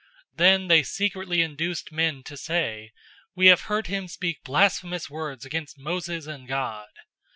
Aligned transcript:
006:011 0.31 0.37
Then 0.37 0.67
they 0.67 0.81
secretly 0.81 1.41
induced 1.43 1.91
men 1.91 2.23
to 2.23 2.35
say, 2.35 2.91
"We 3.35 3.45
have 3.45 3.61
heard 3.69 3.85
him 3.85 4.07
speak 4.07 4.43
blasphemous 4.43 5.11
words 5.11 5.45
against 5.45 5.77
Moses 5.77 6.25
and 6.25 6.47
God." 6.47 6.89